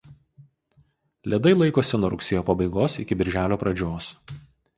Ledai 1.33 1.51
laikosi 1.57 1.99
nuo 1.99 2.11
rugsėjo 2.15 2.43
pabaigos 2.49 2.97
iki 3.05 3.19
birželio 3.21 3.61
pradžios. 3.67 4.11